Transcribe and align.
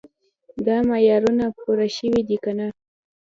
دا 0.65 0.77
معیارونه 0.89 1.45
پوره 1.59 1.87
شوي 1.97 2.21
دي 2.27 2.37
که 2.43 2.51
نه. 2.57 2.67